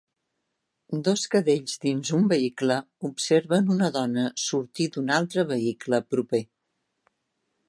Dos 1.07 1.25
cadells 1.35 1.75
dins 1.83 2.11
un 2.21 2.25
vehicle 2.33 2.79
observen 3.11 3.71
una 3.77 3.93
dona 4.01 4.27
sortir 4.49 4.89
d'un 4.97 5.17
altre 5.21 5.49
vehicle 5.57 6.05
proper. 6.17 6.47